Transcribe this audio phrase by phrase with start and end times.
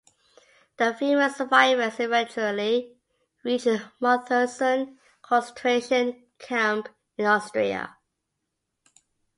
[0.77, 2.97] The female survivors eventually
[3.43, 3.67] reached
[4.01, 6.89] Mauthausen concentration camp
[7.19, 7.97] in Austria.